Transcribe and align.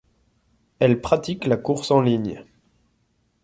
Elle 0.79 0.99
pratique 0.99 1.45
la 1.45 1.57
course 1.57 1.91
en 1.91 2.01
ligne. 2.01 2.43